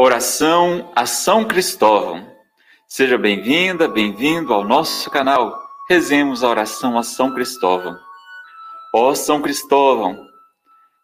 Oração 0.00 0.92
a 0.94 1.06
São 1.06 1.44
Cristóvão. 1.44 2.24
Seja 2.86 3.18
bem-vinda, 3.18 3.88
bem-vindo 3.88 4.54
ao 4.54 4.62
nosso 4.62 5.10
canal. 5.10 5.60
Rezemos 5.90 6.44
a 6.44 6.48
oração 6.48 6.96
a 6.96 7.02
São 7.02 7.34
Cristóvão. 7.34 7.98
Ó 8.94 9.12
São 9.16 9.42
Cristóvão, 9.42 10.16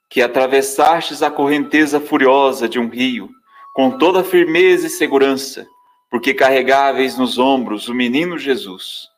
que 0.09 0.23
atravessastes 0.23 1.25
a 1.25 1.31
correnteza 1.33 1.99
furiosa 1.99 2.69
de 2.69 2.79
um 2.79 2.89
rio 2.89 3.29
com 3.75 3.99
toda 3.99 4.23
firmeza 4.23 4.87
e 4.87 4.91
segurança, 4.91 5.67
porque 6.09 6.33
carregáveis 6.33 7.19
nos 7.19 7.37
ombros 7.37 7.89
o 7.89 7.95
menino 7.95 8.39
Jesus. 8.39 9.09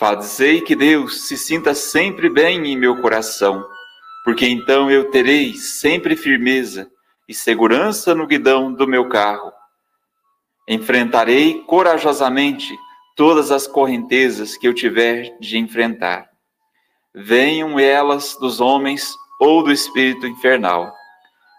Fazei 0.00 0.60
que 0.62 0.74
Deus 0.74 1.28
se 1.28 1.38
sinta 1.38 1.74
sempre 1.74 2.28
bem 2.28 2.72
em 2.72 2.76
meu 2.76 3.00
coração, 3.00 3.64
porque 4.24 4.48
então 4.48 4.90
eu 4.90 5.12
terei 5.12 5.54
sempre 5.54 6.16
firmeza 6.16 6.90
e 7.28 7.34
segurança 7.34 8.14
no 8.14 8.26
guidão 8.26 8.72
do 8.72 8.86
meu 8.86 9.08
carro. 9.08 9.52
Enfrentarei 10.68 11.62
corajosamente 11.64 12.76
todas 13.16 13.50
as 13.50 13.66
correntezas 13.66 14.56
que 14.56 14.68
eu 14.68 14.74
tiver 14.74 15.36
de 15.40 15.58
enfrentar. 15.58 16.28
Venham 17.14 17.78
elas 17.78 18.36
dos 18.36 18.60
homens 18.60 19.14
ou 19.40 19.62
do 19.62 19.72
espírito 19.72 20.26
infernal. 20.26 20.92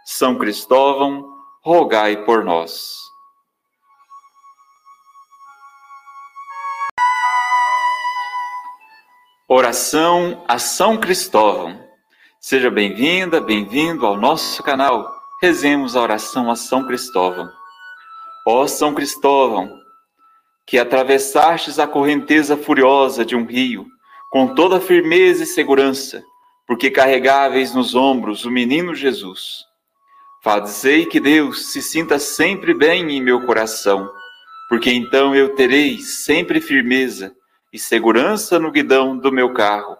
São 0.05 0.38
Cristóvão, 0.38 1.26
rogai 1.62 2.24
por 2.24 2.44
nós. 2.44 2.96
Oração 9.49 10.44
a 10.48 10.60
São 10.60 10.98
Cristóvão. 10.98 11.82
Seja 12.40 12.70
bem-vinda, 12.70 13.41
bem-vindo 13.41 14.05
ao 14.05 14.16
nosso 14.16 14.62
canal 14.62 15.16
rezemos 15.41 15.96
a 15.96 16.02
oração 16.02 16.50
a 16.50 16.55
São 16.55 16.86
Cristóvão. 16.86 17.50
Ó 18.46 18.66
São 18.68 18.93
Cristóvão, 18.93 19.80
que 20.66 20.80
atravessastes 20.80 21.80
a 21.80 21.88
correnteza 21.88 22.57
furiosa 22.57 23.24
de 23.24 23.35
um 23.35 23.46
rio 23.46 23.85
com 24.32 24.54
toda 24.54 24.82
firmeza 24.82 25.43
e 25.43 25.48
segurança, 25.48 26.24
porque 26.65 26.90
carregáveis 26.90 27.74
nos 27.74 27.96
ombros 27.96 28.46
o 28.46 28.52
menino 28.52 28.93
Jesus. 28.96 29.65
Fazei 30.43 31.05
que 31.05 31.20
Deus 31.20 31.71
se 31.71 31.82
sinta 31.82 32.20
sempre 32.20 32.74
bem 32.74 33.12
em 33.12 33.21
meu 33.21 33.46
coração, 33.46 34.10
porque 34.68 34.91
então 34.91 35.35
eu 35.35 35.55
terei 35.55 35.99
sempre 35.99 36.60
firmeza 36.60 37.34
e 37.71 37.80
segurança 37.80 38.60
no 38.60 38.71
guidão 38.71 39.18
do 39.18 39.32
meu 39.32 39.54
carro. 39.54 39.96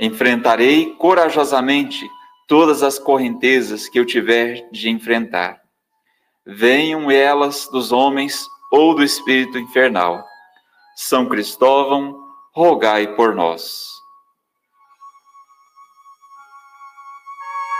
Enfrentarei 0.00 0.94
corajosamente 0.98 2.08
todas 2.46 2.82
as 2.82 2.98
correntezas 2.98 3.88
que 3.88 3.98
eu 3.98 4.04
tiver 4.04 4.68
de 4.70 4.88
enfrentar. 4.90 5.60
Venham 6.46 7.10
elas 7.10 7.68
dos 7.68 7.92
homens 7.92 8.46
ou 8.70 8.94
do 8.94 9.02
espírito 9.02 9.58
infernal. 9.58 10.24
São 10.96 11.26
Cristóvão, 11.26 12.16
rogai 12.52 13.14
por 13.14 13.34
nós. 13.34 13.94